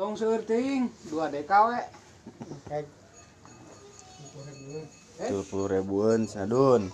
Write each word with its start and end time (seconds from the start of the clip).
tong 0.00 0.16
seurting 0.16 0.88
dua 1.12 1.28
dekawe 1.28 1.76
tujuh 5.20 5.44
puluh 5.52 5.68
ribuan 5.68 6.24
sadun. 6.24 6.88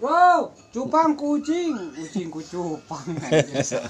Bro 0.00 0.56
cupang 0.72 1.20
kucing. 1.20 1.76
Kucing 1.92 2.32
ku 2.32 2.40
cupang 2.40 3.04
aja 3.20 3.84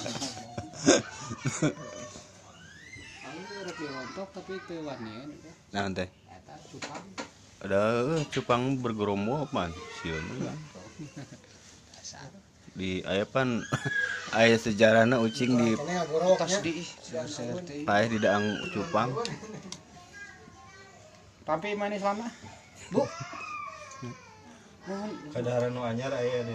wanian 4.82 5.30
nah 5.71 5.87
teh 5.94 6.10
ada 7.62 8.19
cupang. 8.35 8.82
Bergerombol 8.82 9.46
man 9.54 9.71
sieun 10.03 10.26
dasar 11.94 12.44
di 12.75 13.06
aya 13.06 13.22
pan 13.22 13.63
aya 14.35 14.59
sejarahna 14.59 15.23
ucing 15.23 15.54
di 15.54 15.79
tas 16.34 16.59
di 16.59 16.83
paeh 17.87 18.11
di 18.11 18.19
daang 18.19 18.43
cupang. 18.74 19.15
Tapi 21.46 21.79
manis 21.79 22.02
lama. 22.02 22.27
Bu. 22.91 23.06
Mohon. 24.84 25.10
Kadahara 25.32 25.68
nu 25.70 25.87
anyar 25.87 26.10
aya 26.12 26.42
di 26.42 26.55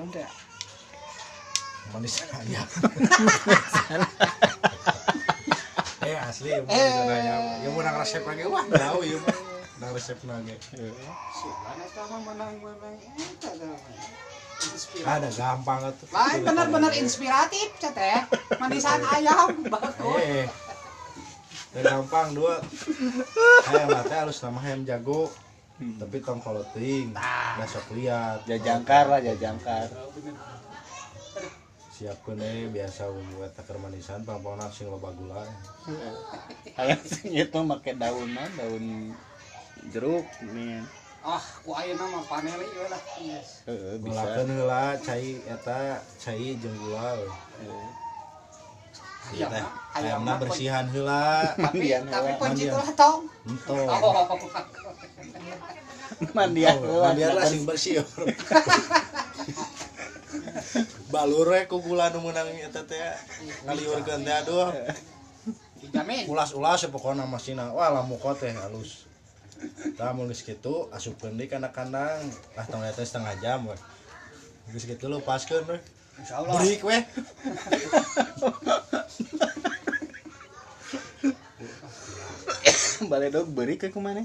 yang 0.00 0.08
teh. 0.08 0.24
Manis 1.92 2.24
aja. 2.32 2.62
eh 6.02 6.18
asli 6.18 6.50
ya 6.50 6.58
Eh. 6.66 6.90
ya 7.62 7.68
mau 7.70 7.82
nang 7.84 8.00
resep 8.00 8.24
lagi. 8.24 8.42
Wah 8.48 8.64
tahu 8.72 9.04
ya 9.04 9.18
nang 9.78 9.92
resep 9.92 10.18
lagi. 10.24 10.56
Mana 11.60 11.84
sekarang 11.92 12.22
menang 12.24 12.52
menang 12.56 12.94
eta. 13.04 13.52
Ada 15.02 15.28
gampang 15.28 15.78
tuh. 15.96 16.06
Lain 16.12 16.40
benar-benar 16.46 16.92
inspiratif 16.96 17.68
teh. 17.80 18.20
Manisan 18.58 19.02
ayam 19.14 19.66
bagus. 19.66 19.94
eh 20.22 20.46
dan 21.72 21.82
gampang 21.88 22.36
dua. 22.36 22.60
Ayam 23.72 23.88
mata 23.88 24.14
harus 24.28 24.36
nama 24.44 24.60
ayam 24.60 24.84
jago. 24.84 25.32
Tapi 25.82 26.22
tong 26.22 26.38
kalau 26.38 26.62
ting 26.76 27.10
nggak 27.10 27.68
sok 27.68 27.96
lihat. 27.96 28.44
Jajangkar 28.46 29.08
lah 29.08 29.20
jajangkar. 29.24 29.88
Siapkan 31.92 32.40
eh 32.40 32.68
biasa 32.70 33.08
buat 33.10 33.52
takar 33.56 33.76
manisan 33.80 34.22
pang-pang 34.22 34.60
sing 34.70 34.88
loba 34.92 35.10
gula. 35.16 35.42
Sing 37.08 37.32
itu 37.34 37.58
make 37.64 37.96
daun 37.98 38.30
mah 38.30 38.48
daun 38.54 39.16
jeruk 39.90 40.26
nih 40.54 40.78
Ah, 41.22 41.38
ku 41.62 41.70
ayeuna 41.70 42.02
mah 42.10 42.26
paneli 42.26 42.66
we 42.66 42.86
lah. 42.90 42.98
Yes. 43.22 43.62
Heeh, 43.70 43.94
bisa 44.02 44.26
heula 44.42 44.98
cai 44.98 45.38
eta 45.46 46.02
cai 46.18 46.58
jeung 46.58 46.74
gula 46.82 47.14
Ayam, 49.30 49.48
teh 49.54 49.62
ayam 49.94 50.18
ayamna 50.18 50.34
mah 50.34 50.36
bersihan 50.42 50.82
heula 50.90 51.46
Tapi 51.54 51.94
tapi 51.94 52.26
heula, 52.26 52.42
kunci 52.42 52.66
mandian. 52.66 52.74
tuh 52.74 52.94
tong. 52.98 53.20
ento 53.46 53.78
Oh. 53.86 54.14
mandian 56.34 56.74
Oh, 56.82 57.06
mandian 57.06 57.38
lah 57.38 57.46
sing 57.46 57.62
bersih 57.62 58.02
balur 61.14 61.46
we 61.54 61.62
ku 61.70 61.78
gula 61.78 62.10
nu 62.10 62.18
meunang 62.18 62.50
eta 62.50 62.82
teh 62.82 62.98
ngaliurkeun 63.62 64.26
teh 64.26 64.34
aduh 64.34 64.74
Dijamin. 65.78 66.26
ulas-ulas 66.26 66.82
ya 66.82 66.88
pokokna 66.90 67.26
masina 67.30 67.70
wah 67.70 67.94
lamu 67.94 68.18
teh 68.34 68.50
halus 68.54 69.06
tah 69.94 70.10
mun 70.12 70.26
geus 70.26 70.42
kitu 70.42 70.90
asupkeun 70.90 71.34
deui 71.34 71.46
kana 71.46 71.70
kandang 71.70 72.18
lah 72.54 72.66
tong 72.66 72.82
eta 72.82 73.00
setengah 73.00 73.32
jam 73.38 73.62
we 73.64 73.74
geus 74.70 74.84
kitu 74.84 75.06
lepaskeun 75.06 75.62
we 75.66 75.78
Insyaallah. 76.12 76.60
break 76.60 76.82
we 76.84 76.98
balik 83.10 83.32
dog 83.32 83.48
beri 83.50 83.74
ke 83.74 83.88
ke 83.88 83.98
mana 83.98 84.22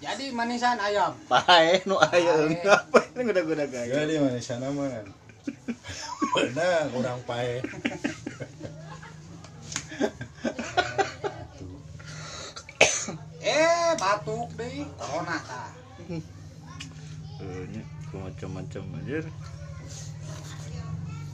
Jadi 0.00 0.32
manisan 0.32 0.80
ayam. 0.80 1.12
pae 1.28 1.84
nu 1.84 2.00
aya 2.00 2.32
Pae. 2.40 2.56
apa 2.64 2.98
ini 3.12 3.22
udah 3.28 3.44
udah 3.44 3.68
gaya 3.68 3.92
Gak 3.92 4.08
di 4.08 4.16
mana 4.16 4.40
sana 4.40 4.72
mah. 4.72 4.88
Benar 6.32 6.88
kurang 6.88 7.20
pae. 7.22 7.60
Eh, 14.02 14.18
batuk 14.18 14.50
deui. 14.58 14.82
Corona 14.98 15.38
tah. 15.46 15.70
Nya 17.70 17.82
ku 18.10 18.18
macam-macam 18.18 18.82
aja 18.98 19.18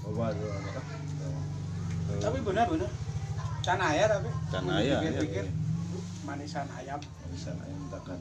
Coba 0.04 0.36
dulu. 0.36 0.52
Tapi 2.20 2.38
benar 2.44 2.68
benar. 2.68 2.90
Can 3.64 3.80
aya 3.80 4.04
tapi. 4.12 4.28
Can 4.52 4.68
aya, 4.68 5.00
Pikir-pikir 5.00 5.44
aya. 5.48 5.52
manisan 6.28 6.68
ayam. 6.76 7.00
Bisa 7.32 7.56
ayam 7.56 7.80
takan. 7.88 8.20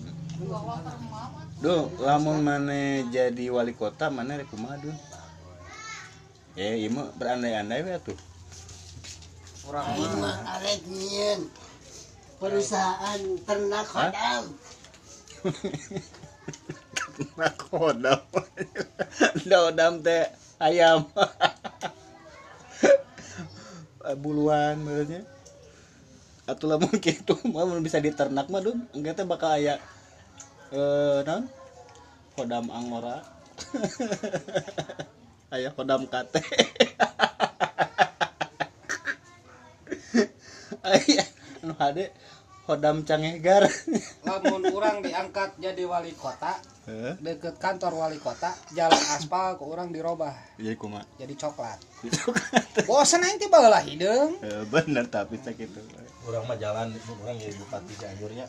Duh, 1.59 1.91
lamun 1.99 2.39
mana 2.39 3.03
jadi 3.11 3.51
wali 3.51 3.75
kota 3.75 4.07
mana 4.07 4.39
rek 4.39 4.47
kumaha 4.47 4.79
Dun? 4.79 4.95
Eh, 6.55 6.87
ieu 6.87 6.91
berandai-andai 7.19 7.83
we 7.83 7.91
atuh. 7.91 8.15
Mah. 9.67 9.83
mah 10.23 10.35
arek 10.55 10.79
nyieun 10.87 11.51
perusahaan 12.37 13.21
ternak 13.45 13.87
hodam. 13.91 14.43
Nakodam. 17.37 18.21
Dodam 19.45 19.93
teh 20.05 20.29
ayam. 20.61 21.09
Buluan 24.21 24.79
benernya. 24.85 25.25
Atuh 26.47 26.71
lamun 26.71 26.95
kitu 27.03 27.35
mah 27.51 27.67
mun 27.67 27.83
bisa 27.83 27.99
diternak 27.99 28.47
mah 28.47 28.63
Dun, 28.63 28.87
engke 28.95 29.11
teh 29.11 29.27
bakal 29.27 29.59
aya 29.59 29.83
eh 30.71 31.19
naon? 31.27 31.51
Kodam 32.37 32.71
angora. 32.71 33.19
Aya 35.51 35.75
kodam 35.75 36.07
kate. 36.07 36.39
Aya 40.87 41.23
anu 41.67 41.75
hade 41.75 42.15
kodam 42.63 43.03
cangegar. 43.03 43.67
Lamun 44.27 44.63
orang 44.71 45.03
diangkat 45.03 45.59
jadi 45.59 45.83
wali 45.83 46.15
kota, 46.15 46.55
Heeh. 46.87 47.19
deket 47.19 47.59
kantor 47.59 48.07
wali 48.07 48.19
kota, 48.23 48.55
jalan 48.71 49.03
aspal 49.15 49.59
ke 49.59 49.63
orang 49.67 49.91
dirobah 49.91 50.31
Jadi 50.55 50.75
kumaha? 50.79 51.03
jadi 51.19 51.35
coklat. 51.35 51.79
Bosan 52.87 53.23
nanti 53.23 53.51
baheula 53.51 53.83
hideung. 53.83 54.39
Eh, 54.39 54.63
bener 54.71 55.11
tapi 55.11 55.35
sakitu. 55.43 55.83
Orang 56.23 56.47
mah 56.47 56.55
jalan, 56.55 56.95
orang 56.95 57.35
jadi 57.35 57.55
bupati 57.59 57.93
Cianjurnya. 57.99 58.47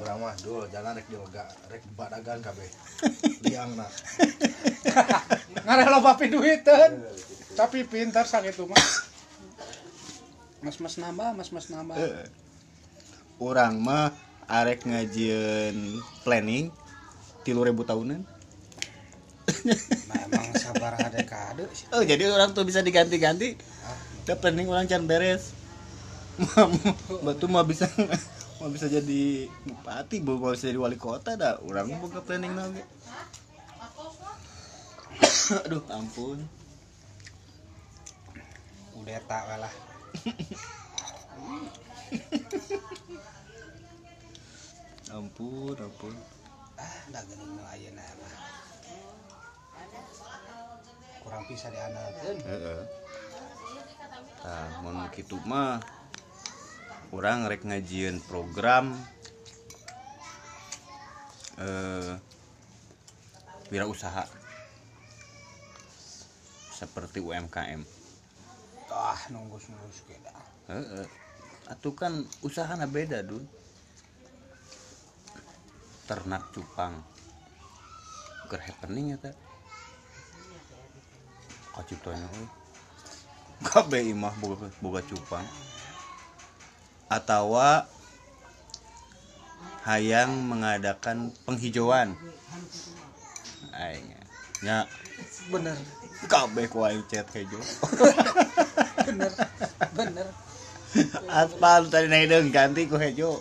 Orang 0.00 0.24
mah 0.24 0.32
dulu 0.40 0.64
jalan 0.72 0.96
rek 0.96 1.08
dioga, 1.08 1.44
rek 1.68 1.84
badagan 1.96 2.40
kabeh. 2.40 2.68
Liangna. 3.44 3.84
Ngareh 5.64 5.88
loba 5.88 6.16
piduiteun. 6.16 6.92
Tapi 7.56 7.84
pintar 7.84 8.24
sakitu 8.24 8.64
mah. 8.64 8.80
Mas-mas 10.64 10.96
nambah, 10.96 11.36
mas-mas 11.36 11.68
nambah. 11.68 11.96
Orang 13.40 13.80
mah 13.80 14.12
arek 14.52 14.84
ngajieun 14.84 15.96
planning 16.28 16.68
tilu 17.40 17.64
ribu 17.64 17.88
tahunan. 17.88 18.20
Memang 20.12 20.46
sabar 20.60 20.92
ada 21.00 21.24
sih. 21.72 21.88
Oh 21.96 22.04
jadi 22.04 22.28
orang 22.28 22.52
tuh 22.52 22.68
bisa 22.68 22.84
diganti-ganti. 22.84 23.56
Udah 24.28 24.36
planning 24.36 24.68
orang 24.68 24.84
can 24.84 25.08
beres. 25.08 25.56
Batu 27.24 27.48
mah 27.48 27.64
bisa 27.64 27.88
mah 28.60 28.68
bisa 28.68 28.92
jadi 28.92 29.48
bupati, 29.64 30.20
mau 30.20 30.52
bisa 30.52 30.68
jadi 30.68 30.76
wali 30.76 31.00
kota 31.00 31.32
dah. 31.32 31.64
Orang 31.64 31.96
buka 31.96 32.20
planning 32.20 32.52
lagi. 32.52 32.84
Aduh 35.64 35.80
ampun. 35.88 36.44
Udah 39.00 39.20
tak 39.24 39.44
lah. 39.56 39.72
Ampun, 45.14 45.78
ampun. 45.78 46.14
Ah, 46.78 46.96
geuning 47.12 47.50
nu 47.54 47.62
ayeuna 47.70 48.02
mah. 48.02 48.34
Kurang 51.22 51.44
bisa 51.46 51.70
diandalkeun. 51.70 52.38
Heeh. 52.42 52.82
Nah, 54.40 54.68
mun 54.82 55.06
kitu 55.12 55.36
mah 55.44 55.78
urang 57.12 57.44
rek 57.50 57.66
ngajieun 57.66 58.22
program 58.24 58.94
eh 61.60 62.16
wirausaha 63.68 64.24
seperti 66.74 67.20
UMKM. 67.20 67.84
Ah, 68.90 69.20
nunggu-nunggu 69.30 70.02
keda. 70.08 70.34
Heeh. 70.72 71.29
Atuh 71.70 71.94
kan 71.94 72.26
usahana 72.42 72.90
beda, 72.90 73.22
Dun. 73.22 73.46
Ternak 76.10 76.50
cupang. 76.50 76.98
Keur 78.50 78.58
happening 78.58 79.14
eta. 79.14 79.30
Kaciptanya 81.70 82.26
euy. 82.26 82.48
Kabeh 83.70 84.02
imah 84.10 84.34
boga 84.42 84.66
boga 84.82 85.00
cupang. 85.06 85.46
atau 87.10 87.58
hayang 89.82 90.30
mengadakan 90.46 91.34
penghijauan 91.42 92.14
aing 93.74 94.06
nya 94.62 94.86
bener 95.50 95.74
kabeh 96.30 96.70
ku 96.70 96.86
aing 96.86 97.02
chat 97.10 97.26
hejo 97.34 97.58
bener 99.10 99.32
bener 99.90 100.26
aspal 101.30 101.86
tadi 101.86 102.06
naik 102.10 102.26
deng 102.30 102.48
ganti 102.50 102.86
ku 102.90 102.96
hejo. 102.98 103.38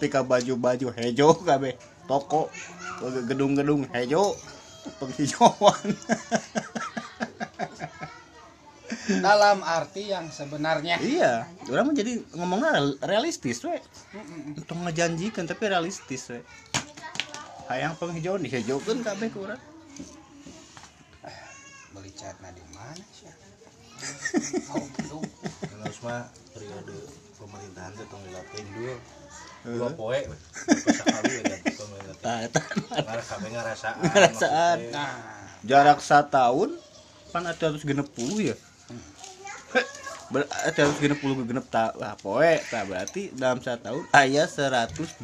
Pika 0.00 0.24
baju-baju 0.24 0.86
hejo 0.96 1.28
kabeh. 1.44 1.74
Toko 2.08 2.50
gedung-gedung 3.26 3.86
hejo 3.92 4.34
penghijauan. 4.98 5.86
Dalam 9.06 9.62
arti 9.62 10.10
yang 10.10 10.30
sebenarnya. 10.30 10.98
Iya 10.98 11.46
orang 11.70 11.90
mah 11.90 11.94
jadi 11.94 12.22
ngomongnya 12.34 12.70
real- 12.74 12.98
realistis 13.02 13.62
we. 13.62 13.78
Untuk 14.54 14.78
ngejanjikan 14.82 15.46
tapi 15.46 15.70
realistis 15.70 16.30
we. 16.30 16.40
Hayang 17.70 17.98
penghijauan 17.98 18.42
dihijaukan 18.46 19.02
kabeh 19.02 19.30
ku 19.30 19.46
urang 19.46 19.58
beli 21.96 22.12
cat 22.12 22.36
di 22.52 22.64
mana 22.76 23.04
sih 23.08 23.32
mah 26.06 26.30
periode 26.54 26.96
pemerintahan 27.36 27.90
teh 27.98 28.06
tong 28.06 28.22
dilatih 28.22 28.62
dulu. 28.70 28.94
Dua 29.66 29.88
poe. 29.98 30.20
Sekali 30.70 31.32
ya 31.34 31.42
ganti 31.42 31.72
pemerintah. 31.74 32.22
Tah, 32.22 32.38
eta 32.46 32.60
Karena 33.02 33.24
kabeh 33.26 33.48
ngarasaan. 33.50 33.94
Ngarasaan. 33.98 34.78
maksudnya. 34.78 34.94
nah 34.94 35.12
jarak 35.66 35.98
setahun 35.98 36.70
pan 37.34 37.42
ada 37.42 37.64
harus 37.68 37.82
genep 37.82 38.06
puluh 38.14 38.54
ya 38.54 38.56
berarti 40.26 40.78
harus 40.82 40.98
genep 40.98 41.18
puluh 41.22 41.38
genep 41.42 41.66
tak 41.70 41.94
lah 41.98 42.18
poe 42.18 42.58
tak 42.70 42.86
berarti 42.90 43.30
dalam 43.34 43.62
satu 43.62 43.82
tahun 43.82 44.02
ayah 44.26 44.46
188 44.46 45.22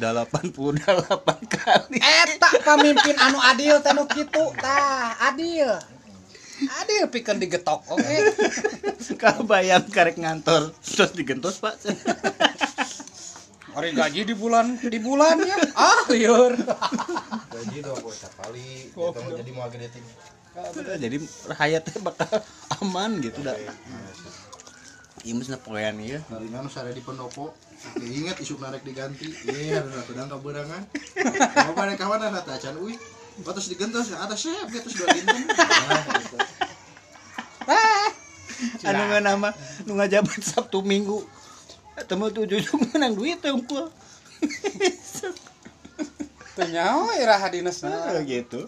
kali 1.59 1.97
eta 1.99 2.49
pemimpin 2.63 3.15
anu 3.19 3.39
adil 3.39 3.83
tanu 3.83 4.07
kitu 4.07 4.43
tah 4.59 5.15
adil 5.31 5.75
adil 6.67 7.03
pikeun 7.11 7.39
digetok 7.39 7.81
oke 7.89 8.15
kau 9.21 9.43
bayang 9.43 9.85
karek 9.89 10.19
ngantor 10.19 10.71
terus 10.83 11.11
digentos 11.15 11.59
pak 11.59 11.75
Ori 13.73 13.89
gaji 13.89 14.21
di 14.21 14.37
bulan 14.37 14.77
di 14.77 14.99
bulan 15.01 15.41
ya 15.41 15.57
ah 15.73 16.05
liur 16.13 16.53
Gaji 17.49 17.77
dua 17.81 17.97
poe 17.97 18.13
sekali. 18.13 18.85
Kita 18.93 19.17
mau 19.17 19.33
jadi 19.33 19.49
mau 19.49 19.65
gede 19.65 19.89
ting. 19.89 20.05
jadi 21.01 21.17
hayatnya 21.57 21.97
bakal 22.05 22.37
aman 22.85 23.17
gitu 23.17 23.41
dah 23.41 23.57
iya 25.23 25.33
mesti 25.33 25.55
poean 25.57 25.97
ya 26.03 26.19
Kali 26.27 26.51
mana 26.51 26.67
sare 26.67 26.91
di 26.91 26.99
pendopo. 26.99 27.55
Oke, 27.83 28.07
ingat 28.07 28.39
isu 28.43 28.59
narek 28.59 28.83
diganti. 28.83 29.27
Iya, 29.47 29.83
ada 29.83 30.03
pedang 30.07 30.27
kaberangan. 30.31 30.83
Mau 31.67 31.73
pada 31.75 31.95
kawan 31.99 32.27
ada 32.27 32.43
tacan 32.43 32.79
uy. 32.79 32.95
Oh, 33.43 33.51
terus 33.51 33.71
digentos 33.71 34.13
ada 34.13 34.35
chef 34.35 34.67
gitu 34.71 34.87
sudah 34.87 35.07
ginten. 35.15 35.47
Nah, 38.83 38.91
anu 38.91 39.01
nggak 39.07 39.23
nama 39.23 39.49
nu 39.87 39.95
ngajabat 39.95 40.43
sabtu 40.51 40.83
minggu 40.83 41.23
temu 42.03 42.27
tujuh 42.27 42.59
menang 42.91 43.15
duit 43.15 43.39
ya 43.45 43.55
empul 43.55 43.87
teu 46.53 46.65
nyawa 46.67 47.15
iraha 47.15 47.47
dinesna 47.47 48.19
gitu 48.27 48.67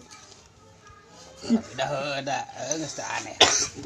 udah 1.46 1.88
udah 2.24 2.42
geus 2.80 2.96
teu 2.96 3.04
aneh 3.04 3.36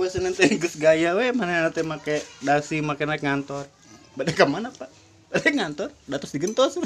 seneng 0.07 0.33
teh 0.39 0.47
geus 0.55 0.79
gaya 0.79 1.19
we 1.19 1.35
mana 1.35 1.67
nanti 1.67 1.83
make 1.83 2.23
dasi 2.41 2.81
make 2.81 3.03
naik 3.05 3.21
ngantor. 3.21 3.67
Bade 4.11 4.35
ke 4.35 4.43
mana, 4.43 4.75
Pak? 4.75 4.91
Bade 5.31 5.55
ngantor, 5.55 5.95
datos 6.11 6.35
digentos. 6.35 6.75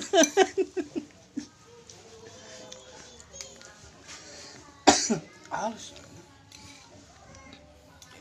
halus 5.55 5.95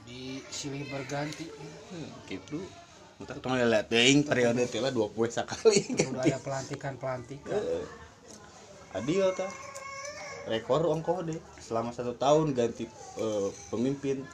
jadi 0.04 0.44
silih 0.52 0.84
berganti 0.92 1.48
gitu. 2.28 2.60
Entar 3.24 3.40
tong 3.40 3.56
lihat 3.56 3.88
teuing 3.88 4.28
periode 4.28 4.68
teh 4.68 4.84
lah 4.84 4.92
20 4.92 5.16
sakali. 5.32 5.80
budaya 6.12 6.38
pelantikan 6.44 7.00
pelantikan 7.00 7.40
Adil 8.92 9.32
ta. 9.32 9.48
Rekor 10.44 10.84
ongkoh 10.92 11.24
deh 11.24 11.40
selama 11.64 11.96
satu 11.96 12.20
tahun 12.20 12.52
ganti 12.52 12.84
eh, 13.16 13.50
pemimpin 13.72 14.28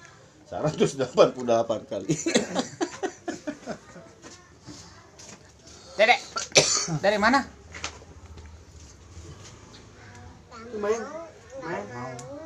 188 0.49 1.05
kali. 1.85 2.09
dedek 5.99 6.19
dari 7.03 7.19
mana 7.19 7.43
Lumayan 10.71 11.03